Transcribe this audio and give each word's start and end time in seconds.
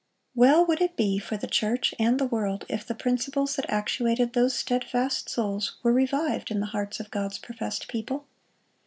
Well 0.33 0.65
would 0.65 0.81
it 0.81 0.97
be 0.97 1.19
for 1.19 1.37
the 1.37 1.45
church 1.45 1.93
and 1.99 2.19
the 2.19 2.25
world 2.25 2.65
if 2.67 2.83
the 2.83 2.95
principles 2.95 3.55
that 3.55 3.69
actuated 3.69 4.33
those 4.33 4.55
steadfast 4.57 5.29
souls 5.29 5.75
were 5.83 5.93
revived 5.93 6.49
in 6.49 6.59
the 6.59 6.65
hearts 6.73 6.99
of 6.99 7.11
God's 7.11 7.37
professed 7.37 7.87
people. 7.87 8.25